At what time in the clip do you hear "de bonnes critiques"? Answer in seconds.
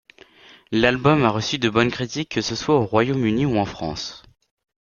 1.59-2.29